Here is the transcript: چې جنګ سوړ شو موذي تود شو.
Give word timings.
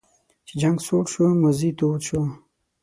چې 0.47 0.53
جنګ 0.61 0.77
سوړ 0.85 1.03
شو 1.13 1.25
موذي 1.41 1.71
تود 1.77 1.99
شو. 2.07 2.21